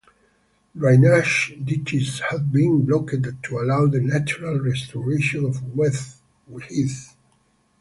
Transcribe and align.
Drainage 0.75 1.57
ditches 1.63 2.21
have 2.31 2.51
been 2.51 2.85
blocked 2.87 3.17
to 3.43 3.59
allow 3.59 3.85
the 3.85 3.99
natural 3.99 4.59
restoration 4.59 5.45
of 5.45 5.75
wet 5.75 5.93
heath. 6.69 7.15